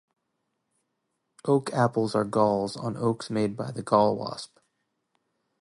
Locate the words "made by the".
3.29-3.83